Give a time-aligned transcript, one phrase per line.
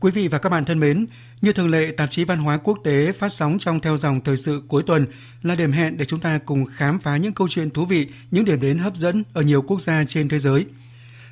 [0.00, 1.06] Quý vị và các bạn thân mến,
[1.42, 4.36] như thường lệ, tạp chí Văn hóa Quốc tế phát sóng trong theo dòng thời
[4.36, 5.06] sự cuối tuần
[5.42, 8.44] là điểm hẹn để chúng ta cùng khám phá những câu chuyện thú vị, những
[8.44, 10.66] điểm đến hấp dẫn ở nhiều quốc gia trên thế giới.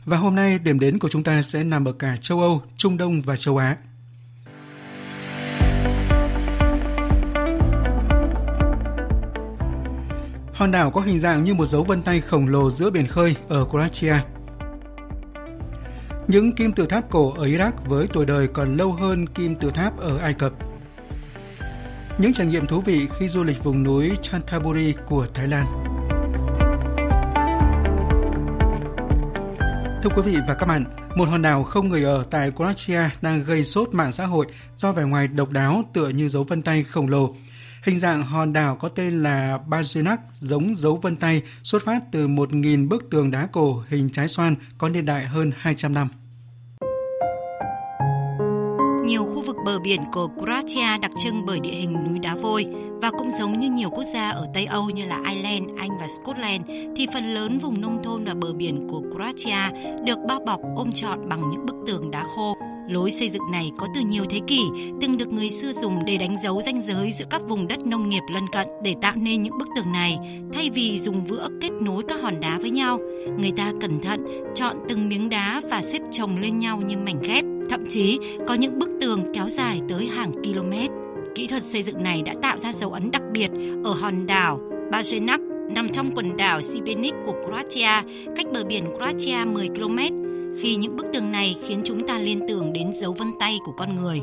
[0.05, 2.97] Và hôm nay, điểm đến của chúng ta sẽ nằm ở cả châu Âu, Trung
[2.97, 3.77] Đông và châu Á.
[10.53, 13.35] Hòn đảo có hình dạng như một dấu vân tay khổng lồ giữa biển khơi
[13.49, 14.17] ở Croatia–
[16.29, 19.71] những kim tự tháp cổ ở Iraq với tuổi đời còn lâu hơn kim tự
[19.71, 20.53] tháp ở Ai Cập.
[22.19, 25.67] Những trải nghiệm thú vị khi du lịch vùng núi Chanthaburi của Thái Lan.
[30.03, 30.85] Thưa quý vị và các bạn,
[31.17, 34.47] một hòn đảo không người ở tại Croatia đang gây sốt mạng xã hội
[34.77, 37.35] do vẻ ngoài độc đáo tựa như dấu vân tay khổng lồ.
[37.85, 42.29] Hình dạng hòn đảo có tên là Bajenak giống dấu vân tay xuất phát từ
[42.29, 46.09] 1.000 bức tường đá cổ hình trái xoan có niên đại hơn 200 năm.
[49.05, 52.67] Nhiều khu vực bờ biển của Croatia đặc trưng bởi địa hình núi đá vôi
[53.03, 56.07] và cũng giống như nhiều quốc gia ở Tây Âu như là Ireland, Anh và
[56.07, 56.65] Scotland
[56.97, 60.93] thì phần lớn vùng nông thôn và bờ biển của Croatia được bao bọc ôm
[60.93, 62.57] trọn bằng những bức tường đá khô
[62.89, 64.63] Lối xây dựng này có từ nhiều thế kỷ,
[65.01, 68.09] từng được người xưa dùng để đánh dấu ranh giới giữa các vùng đất nông
[68.09, 70.19] nghiệp lân cận để tạo nên những bức tường này.
[70.53, 72.99] Thay vì dùng vữa kết nối các hòn đá với nhau,
[73.39, 74.25] người ta cẩn thận
[74.55, 77.45] chọn từng miếng đá và xếp chồng lên nhau như mảnh ghép.
[77.71, 80.73] Thậm chí có những bức tường kéo dài tới hàng km.
[81.35, 83.51] Kỹ thuật xây dựng này đã tạo ra dấu ấn đặc biệt
[83.85, 84.61] ở hòn đảo
[84.93, 85.39] Bajenak
[85.75, 90.24] nằm trong quần đảo Sibenik của Croatia, cách bờ biển Croatia 10 km
[90.61, 93.73] khi những bức tường này khiến chúng ta liên tưởng đến dấu vân tay của
[93.73, 94.23] con người.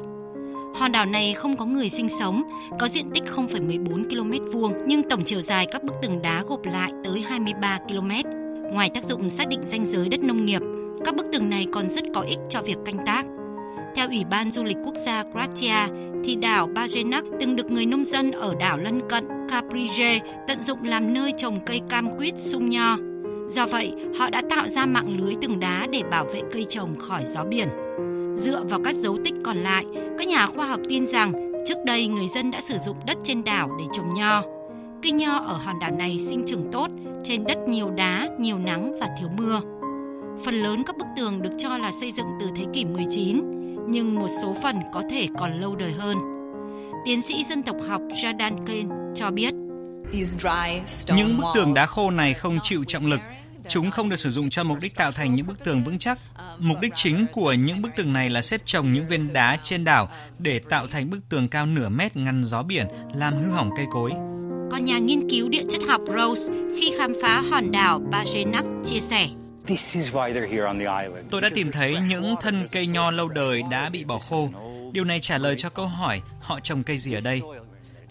[0.76, 2.44] Hòn đảo này không có người sinh sống,
[2.80, 6.60] có diện tích 0,14 km vuông nhưng tổng chiều dài các bức tường đá gộp
[6.66, 8.12] lại tới 23 km.
[8.74, 10.62] Ngoài tác dụng xác định ranh giới đất nông nghiệp,
[11.06, 13.26] các bức tường này còn rất có ích cho việc canh tác.
[13.96, 18.06] Theo Ủy ban Du lịch Quốc gia Croatia, thì đảo Bajenak từng được người nông
[18.06, 22.70] dân ở đảo lân cận Caprije tận dụng làm nơi trồng cây cam quýt sung
[22.70, 22.98] nho.
[23.52, 27.00] Do vậy, họ đã tạo ra mạng lưới tường đá để bảo vệ cây trồng
[27.00, 27.68] khỏi gió biển.
[28.38, 29.86] Dựa vào các dấu tích còn lại,
[30.18, 33.44] các nhà khoa học tin rằng trước đây người dân đã sử dụng đất trên
[33.44, 34.44] đảo để trồng nho.
[35.04, 36.88] Cây nho ở hòn đảo này sinh trưởng tốt
[37.24, 39.62] trên đất nhiều đá, nhiều nắng và thiếu mưa.
[40.46, 43.42] Phần lớn các bức tường được cho là xây dựng từ thế kỷ 19,
[43.88, 46.18] nhưng một số phần có thể còn lâu đời hơn.
[47.06, 49.54] Tiến sĩ dân tộc học Jordan Kane cho biết,
[51.16, 53.20] những bức tường đá khô này không chịu trọng lực,
[53.68, 56.20] Chúng không được sử dụng cho mục đích tạo thành những bức tường vững chắc.
[56.60, 59.84] Mục đích chính của những bức tường này là xếp chồng những viên đá trên
[59.84, 63.70] đảo để tạo thành bức tường cao nửa mét ngăn gió biển, làm hư hỏng
[63.78, 64.12] cây cối.
[64.72, 69.00] Có nhà nghiên cứu địa chất học Rose khi khám phá hòn đảo Bajenak chia
[69.00, 69.30] sẻ.
[71.30, 74.50] Tôi đã tìm thấy những thân cây nho lâu đời đã bị bỏ khô.
[74.92, 77.42] Điều này trả lời cho câu hỏi họ trồng cây gì ở đây.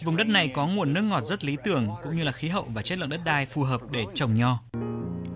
[0.05, 2.67] Vùng đất này có nguồn nước ngọt rất lý tưởng cũng như là khí hậu
[2.75, 4.59] và chất lượng đất đai phù hợp để trồng nho.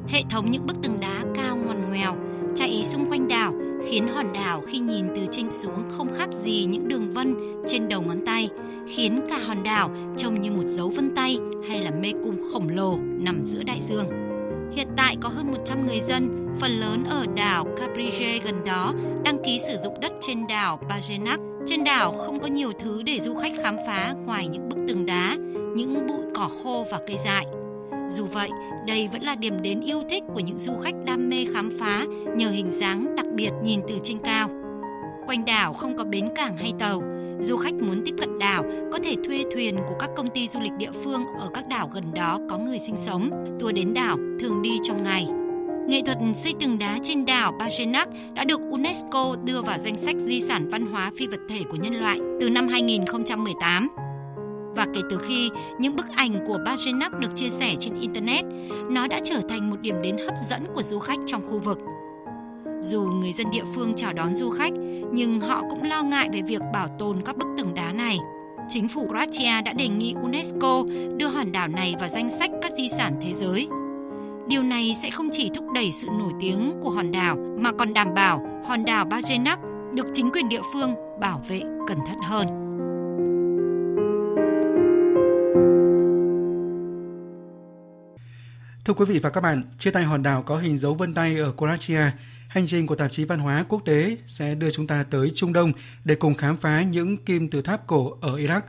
[0.08, 2.16] Hệ thống những bức tường đá cao ngoằn ngoèo
[2.54, 3.52] chạy xung quanh đảo
[3.88, 7.88] khiến hòn đảo khi nhìn từ trên xuống không khác gì những đường vân trên
[7.88, 8.48] đầu ngón tay,
[8.88, 11.38] khiến cả hòn đảo trông như một dấu vân tay
[11.68, 14.06] hay là mê cung khổng lồ nằm giữa đại dương.
[14.72, 18.94] Hiện tại có hơn 100 người dân, phần lớn ở đảo Caprije gần đó,
[19.24, 21.38] đăng ký sử dụng đất trên đảo Bajenak.
[21.66, 25.06] Trên đảo không có nhiều thứ để du khách khám phá ngoài những bức tường
[25.06, 25.36] đá,
[25.76, 27.46] những bụi cỏ khô và cây dại.
[28.14, 28.50] Dù vậy,
[28.86, 32.04] đây vẫn là điểm đến yêu thích của những du khách đam mê khám phá
[32.36, 34.48] nhờ hình dáng đặc biệt nhìn từ trên cao.
[35.26, 37.02] Quanh đảo không có bến cảng hay tàu,
[37.40, 40.60] du khách muốn tiếp cận đảo có thể thuê thuyền của các công ty du
[40.60, 43.30] lịch địa phương ở các đảo gần đó có người sinh sống.
[43.60, 45.28] Tour đến đảo thường đi trong ngày.
[45.88, 50.16] Nghệ thuật xây tường đá trên đảo Bajenak đã được UNESCO đưa vào danh sách
[50.18, 53.88] di sản văn hóa phi vật thể của nhân loại từ năm 2018
[54.76, 58.44] và kể từ khi những bức ảnh của Bajenak được chia sẻ trên Internet,
[58.90, 61.78] nó đã trở thành một điểm đến hấp dẫn của du khách trong khu vực.
[62.80, 64.72] Dù người dân địa phương chào đón du khách,
[65.12, 68.18] nhưng họ cũng lo ngại về việc bảo tồn các bức tường đá này.
[68.68, 70.84] Chính phủ Croatia đã đề nghị UNESCO
[71.16, 73.68] đưa hòn đảo này vào danh sách các di sản thế giới.
[74.48, 77.94] Điều này sẽ không chỉ thúc đẩy sự nổi tiếng của hòn đảo mà còn
[77.94, 79.56] đảm bảo hòn đảo Bajenak
[79.94, 82.63] được chính quyền địa phương bảo vệ cẩn thận hơn.
[88.84, 91.38] Thưa quý vị và các bạn, chia tay hòn đảo có hình dấu vân tay
[91.38, 92.10] ở Croatia,
[92.48, 95.52] hành trình của tạp chí văn hóa quốc tế sẽ đưa chúng ta tới Trung
[95.52, 95.72] Đông
[96.04, 98.60] để cùng khám phá những kim tự tháp cổ ở Iraq.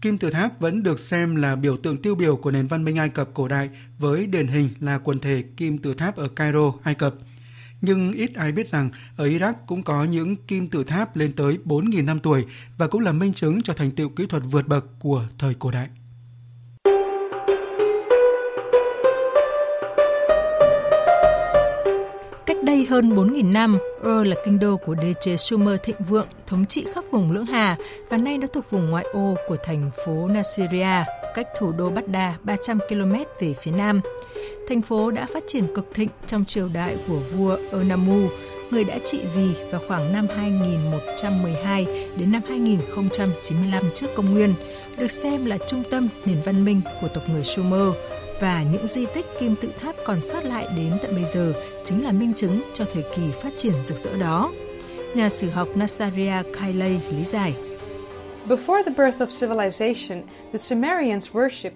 [0.00, 2.98] Kim tự tháp vẫn được xem là biểu tượng tiêu biểu của nền văn minh
[2.98, 6.72] Ai Cập cổ đại với điển hình là quần thể kim tự tháp ở Cairo,
[6.82, 7.14] Ai Cập.
[7.86, 11.58] Nhưng ít ai biết rằng ở Iraq cũng có những kim tự tháp lên tới
[11.64, 12.44] 4.000 năm tuổi
[12.78, 15.70] và cũng là minh chứng cho thành tựu kỹ thuật vượt bậc của thời cổ
[15.70, 15.88] đại.
[22.46, 23.78] Cách đây hơn 4.000 năm,
[24.08, 27.46] Ur là kinh đô của đế chế Sumer thịnh vượng, thống trị khắp vùng Lưỡng
[27.46, 27.76] Hà
[28.10, 32.34] và nay nó thuộc vùng ngoại ô của thành phố Nasiriyah, cách thủ đô Baghdad
[32.42, 34.00] 300 km về phía nam.
[34.68, 38.28] Thành phố đã phát triển cực thịnh trong triều đại của vua Onamu,
[38.70, 44.54] người đã trị vì vào khoảng năm 2112 đến năm 2095 trước công nguyên,
[44.98, 47.94] được xem là trung tâm nền văn minh của tộc người Sumer
[48.40, 51.52] và những di tích kim tự tháp còn sót lại đến tận bây giờ
[51.84, 54.52] chính là minh chứng cho thời kỳ phát triển rực rỡ đó.
[55.14, 57.54] Nhà sử học Nasaria Kailey lý giải.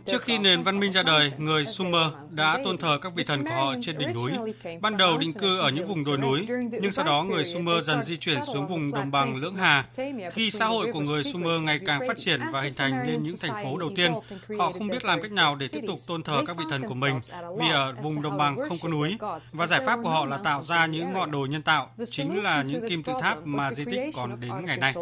[0.07, 2.07] Trước khi nền văn minh ra đời, người Sumer
[2.37, 4.33] đã tôn thờ các vị thần của họ trên đỉnh núi.
[4.81, 8.03] Ban đầu định cư ở những vùng đồi núi, nhưng sau đó người Sumer dần
[8.05, 9.85] di chuyển xuống vùng đồng bằng Lưỡng Hà.
[10.33, 13.37] Khi xã hội của người Sumer ngày càng phát triển và hình thành nên những
[13.41, 14.13] thành phố đầu tiên,
[14.59, 16.95] họ không biết làm cách nào để tiếp tục tôn thờ các vị thần của
[16.95, 17.21] mình
[17.59, 19.19] vì ở vùng đồng bằng không có núi.
[19.53, 22.63] Và giải pháp của họ là tạo ra những ngọn đồi nhân tạo, chính là
[22.63, 24.95] những kim tự tháp mà di tích còn đến ngày nay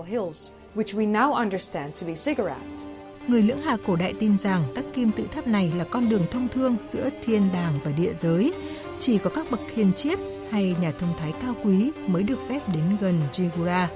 [0.76, 2.86] which we now understand to be ziggurats.
[3.26, 6.22] Người lưỡng hà cổ đại tin rằng các kim tự tháp này là con đường
[6.30, 8.52] thông thương giữa thiên đàng và địa giới.
[8.98, 10.18] Chỉ có các bậc hiền triết
[10.50, 13.86] hay nhà thông thái cao quý mới được phép đến gần Jigura.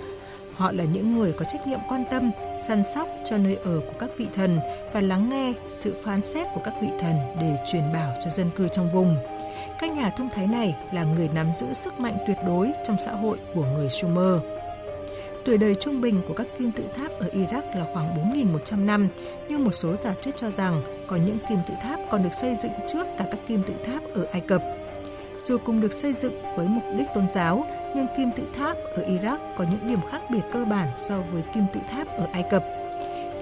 [0.55, 2.31] Họ là những người có trách nhiệm quan tâm,
[2.69, 4.59] săn sóc cho nơi ở của các vị thần
[4.93, 8.51] và lắng nghe sự phán xét của các vị thần để truyền bảo cho dân
[8.57, 9.17] cư trong vùng.
[9.81, 13.13] Các nhà thông thái này là người nắm giữ sức mạnh tuyệt đối trong xã
[13.13, 14.60] hội của người Sumer.
[15.45, 19.09] Tuổi đời trung bình của các kim tự tháp ở Iraq là khoảng 4.100 năm,
[19.49, 22.57] nhưng một số giả thuyết cho rằng có những kim tự tháp còn được xây
[22.63, 24.63] dựng trước cả các kim tự tháp ở Ai Cập.
[25.39, 27.67] Dù cùng được xây dựng với mục đích tôn giáo,
[27.97, 31.43] nhưng kim tự tháp ở Iraq có những điểm khác biệt cơ bản so với
[31.55, 32.65] kim tự tháp ở Ai Cập.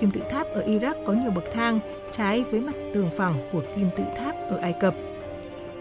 [0.01, 1.81] Kim tự tháp ở Iraq có nhiều bậc thang
[2.11, 4.95] trái với mặt tường phẳng của kim tự tháp ở Ai Cập.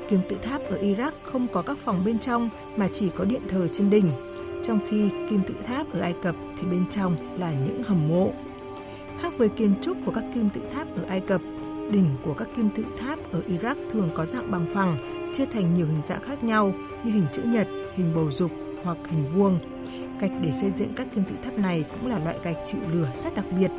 [0.09, 3.41] Kim tự tháp ở Iraq không có các phòng bên trong mà chỉ có điện
[3.49, 4.11] thờ trên đỉnh
[4.67, 8.33] trong khi kim tự tháp ở Ai Cập thì bên trong là những hầm mộ.
[9.19, 11.41] Khác với kiến trúc của các kim tự tháp ở Ai Cập,
[11.91, 14.97] đỉnh của các kim tự tháp ở Iraq thường có dạng bằng phẳng,
[15.33, 16.73] chia thành nhiều hình dạng khác nhau
[17.03, 18.51] như hình chữ nhật, hình bầu dục
[18.83, 19.59] hoặc hình vuông.
[20.21, 23.07] Gạch để xây dựng các kim tự tháp này cũng là loại gạch chịu lửa
[23.15, 23.71] rất đặc biệt.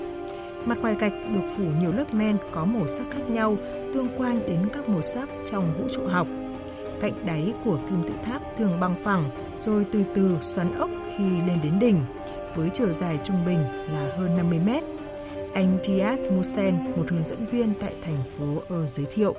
[0.66, 3.56] Mặt ngoài gạch được phủ nhiều lớp men có màu sắc khác nhau,
[3.94, 6.26] tương quan đến các màu sắc trong vũ trụ học
[7.00, 11.24] cạnh đáy của kim tự tháp thường bằng phẳng rồi từ từ xoắn ốc khi
[11.24, 12.04] lên đến đỉnh,
[12.54, 13.62] với chiều dài trung bình
[13.92, 14.84] là hơn 50 mét.
[15.54, 19.34] Anh Diaz Musen, một hướng dẫn viên tại thành phố ở giới thiệu.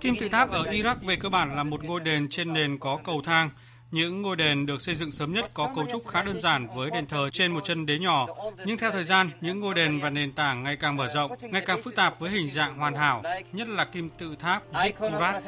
[0.00, 2.98] Kim tự tháp ở Iraq về cơ bản là một ngôi đền trên nền có
[3.04, 3.50] cầu thang–
[3.96, 6.90] những ngôi đền được xây dựng sớm nhất có cấu trúc khá đơn giản với
[6.90, 8.26] đền thờ trên một chân đế nhỏ,
[8.64, 11.62] nhưng theo thời gian, những ngôi đền và nền tảng ngày càng mở rộng, ngày
[11.66, 13.22] càng phức tạp với hình dạng hoàn hảo,
[13.52, 15.40] nhất là kim tự tháp Zikkurat.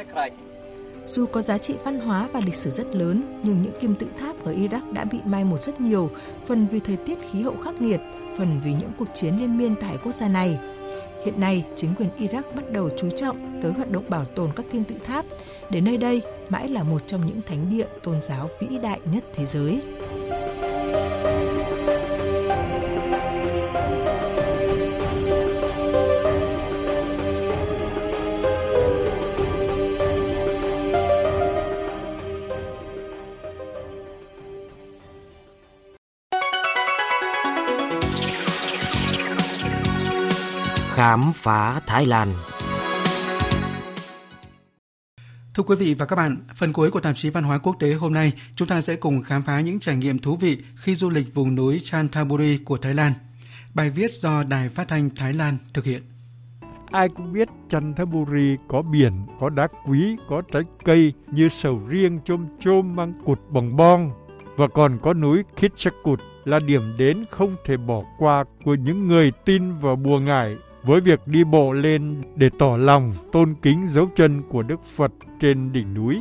[1.07, 4.07] Dù có giá trị văn hóa và lịch sử rất lớn, nhưng những kim tự
[4.19, 6.11] tháp ở Iraq đã bị mai một rất nhiều,
[6.47, 8.01] phần vì thời tiết khí hậu khắc nghiệt,
[8.39, 10.59] phần vì những cuộc chiến liên miên tại quốc gia này.
[11.25, 14.67] Hiện nay, chính quyền Iraq bắt đầu chú trọng tới hoạt động bảo tồn các
[14.73, 15.25] kim tự tháp,
[15.71, 19.25] để nơi đây, mãi là một trong những thánh địa tôn giáo vĩ đại nhất
[19.35, 19.81] thế giới.
[40.95, 42.35] Khám phá Thái Lan
[45.59, 47.93] Thưa quý vị và các bạn, phần cuối của tạp chí Văn hóa Quốc tế
[47.93, 51.11] hôm nay, chúng ta sẽ cùng khám phá những trải nghiệm thú vị khi du
[51.11, 53.13] lịch vùng núi Chanthaburi của Thái Lan.
[53.75, 56.03] Bài viết do Đài Phát thanh Thái Lan thực hiện.
[56.91, 62.21] Ai cũng biết Chanthaburi có biển, có đá quý, có trái cây như sầu riêng,
[62.25, 64.11] chôm chôm, măng cụt, bồng bong
[64.57, 69.33] và còn có núi Kitchakut là điểm đến không thể bỏ qua của những người
[69.45, 70.57] tin vào bùa ngải
[70.89, 75.13] với việc đi bộ lên để tỏ lòng tôn kính dấu chân của Đức Phật
[75.41, 76.21] trên đỉnh núi.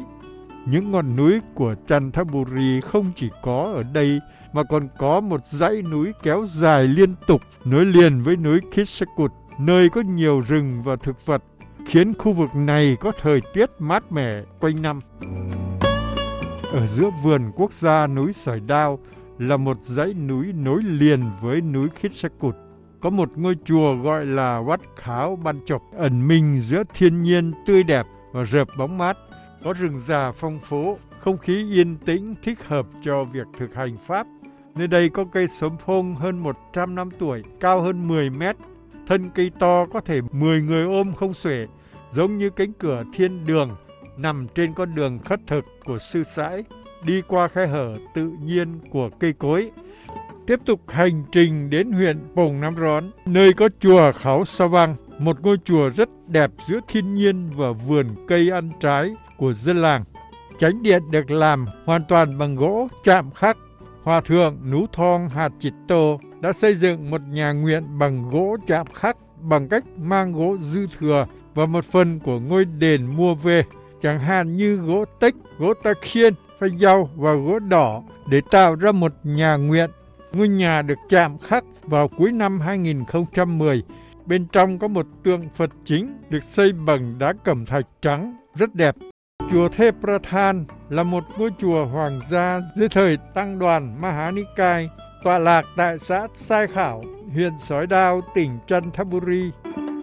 [0.65, 4.19] Những ngọn núi của Chanthaburi không chỉ có ở đây
[4.53, 9.31] mà còn có một dãy núi kéo dài liên tục nối liền với núi Kishakut,
[9.59, 11.43] nơi có nhiều rừng và thực vật,
[11.85, 15.01] khiến khu vực này có thời tiết mát mẻ quanh năm.
[16.73, 18.99] Ở giữa vườn quốc gia núi Sỏi Đao
[19.39, 22.55] là một dãy núi nối liền với núi Kishakut
[23.01, 27.51] có một ngôi chùa gọi là Wat Kháo Ban Chọc ẩn mình giữa thiên nhiên
[27.65, 29.17] tươi đẹp và rợp bóng mát.
[29.63, 33.97] có rừng già phong phú, không khí yên tĩnh thích hợp cho việc thực hành
[34.07, 34.27] Pháp.
[34.75, 38.55] Nơi đây có cây sớm phong hơn 100 năm tuổi, cao hơn 10 mét.
[39.07, 41.67] Thân cây to có thể 10 người ôm không xuể,
[42.11, 43.69] giống như cánh cửa thiên đường
[44.17, 46.63] nằm trên con đường khất thực của sư sãi,
[47.05, 49.71] đi qua khe hở tự nhiên của cây cối.
[50.47, 54.95] Tiếp tục hành trình đến huyện Pồng Nam Rón, nơi có chùa Kháo Sa Vang,
[55.19, 59.81] một ngôi chùa rất đẹp giữa thiên nhiên và vườn cây ăn trái của dân
[59.81, 60.03] làng.
[60.57, 63.57] Chánh điện được làm hoàn toàn bằng gỗ chạm khắc.
[64.03, 68.57] Hòa thượng Nú Thong Hạt Chịt Tô đã xây dựng một nhà nguyện bằng gỗ
[68.67, 73.35] chạm khắc bằng cách mang gỗ dư thừa và một phần của ngôi đền mua
[73.35, 73.63] về,
[74.01, 78.75] chẳng hạn như gỗ tích, gỗ ta khiên, phanh dao và gỗ đỏ để tạo
[78.75, 79.89] ra một nhà nguyện.
[80.33, 83.83] Ngôi nhà được chạm khắc vào cuối năm 2010.
[84.25, 88.75] Bên trong có một tượng Phật chính được xây bằng đá cẩm thạch trắng, rất
[88.75, 88.95] đẹp.
[89.51, 94.89] Chùa Thê Prathan là một ngôi chùa hoàng gia dưới thời tăng đoàn Mahanikai,
[95.23, 97.03] tọa lạc tại xã Sai Khảo,
[97.33, 99.51] huyện Sói Đao, tỉnh Chanthaburi.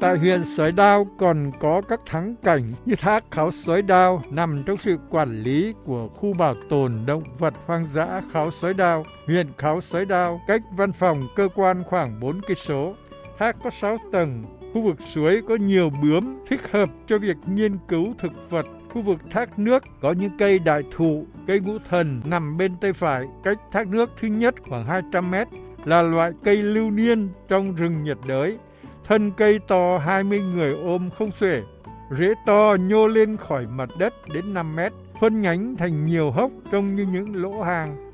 [0.04, 4.62] Tại huyện Sói Đao còn có các thắng cảnh như thác Kháo Sói Đao nằm
[4.66, 9.04] trong sự quản lý của khu bảo tồn động vật hoang dã Kháo Sói Đao,
[9.26, 12.94] huyện Kháo Sói Đao, cách văn phòng cơ quan khoảng 4 cây số.
[13.38, 14.44] Thác có 6 tầng,
[14.75, 19.02] khu vực suối có nhiều bướm thích hợp cho việc nghiên cứu thực vật khu
[19.02, 23.25] vực thác nước có những cây đại thụ, cây ngũ thần nằm bên tay phải,
[23.44, 25.49] cách thác nước thứ nhất khoảng 200 mét,
[25.84, 28.56] là loại cây lưu niên trong rừng nhiệt đới.
[29.04, 31.62] Thân cây to 20 người ôm không xuể,
[32.11, 36.50] rễ to nhô lên khỏi mặt đất đến 5 mét, phân nhánh thành nhiều hốc
[36.73, 38.11] trông như những lỗ hang.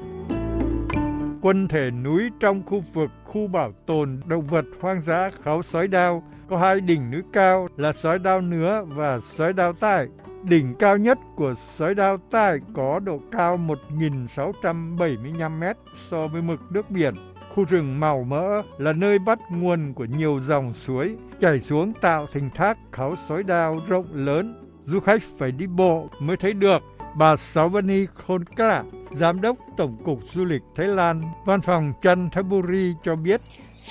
[1.42, 5.88] Quân thể núi trong khu vực khu bảo tồn động vật hoang dã kháo sói
[5.88, 10.06] đao có hai đỉnh núi cao là sói đao nứa và sói đao tai.
[10.42, 15.76] Đỉnh cao nhất của sói đao tai có độ cao 1.675 mét
[16.10, 17.14] so với mực nước biển.
[17.54, 22.26] Khu rừng màu mỡ là nơi bắt nguồn của nhiều dòng suối chảy xuống tạo
[22.32, 24.54] thành thác kháo sói đao rộng lớn.
[24.84, 26.82] Du khách phải đi bộ mới thấy được
[27.16, 33.16] bà Sawani Khonkla, Giám đốc Tổng cục Du lịch Thái Lan, Văn phòng Chanthaburi cho
[33.16, 33.40] biết.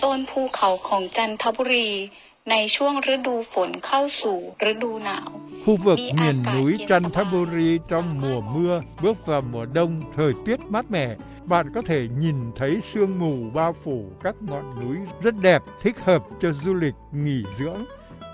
[0.01, 2.09] Tôn Phu Khẩu của Chanthaburi
[2.48, 4.38] ขาของจันทบุรีในช่วงฤดูฝนเข้าสู่
[4.70, 5.28] ฤดูหนาว
[5.66, 10.90] Khu vực miền núi Chanthaburi trong mùa mưa bước vào mùa đông thời tiết mát
[10.90, 15.62] mẻ, bạn có thể nhìn thấy sương mù bao phủ các ngọn núi rất đẹp,
[15.82, 17.84] thích hợp cho du lịch nghỉ dưỡng,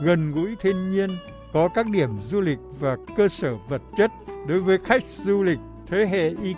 [0.00, 1.10] gần gũi thiên nhiên,
[1.52, 4.10] có các điểm du lịch và cơ sở vật chất
[4.46, 6.54] đối với khách du lịch thế hệ Y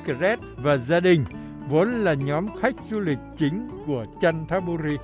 [0.57, 1.25] và gia đình,
[1.69, 4.97] vốn là nhóm khách du lịch chính của Chanthaburi.